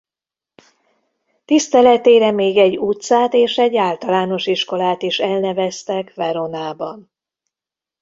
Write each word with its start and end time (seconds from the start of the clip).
Tiszteletére 1.45 2.31
még 2.31 2.57
egy 2.57 2.77
utcát 2.77 3.33
és 3.33 3.57
egy 3.57 3.75
általános 3.75 4.45
iskolát 4.47 5.01
is 5.01 5.19
elneveztek 5.19 6.13
Veronában. 6.13 7.11